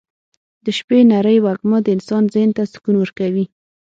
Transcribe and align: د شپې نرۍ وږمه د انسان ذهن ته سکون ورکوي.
د 0.63 0.67
شپې 0.77 0.99
نرۍ 1.11 1.37
وږمه 1.45 1.77
د 1.83 1.87
انسان 1.95 2.23
ذهن 2.33 2.51
ته 2.57 2.63
سکون 2.73 2.95
ورکوي. 2.99 3.45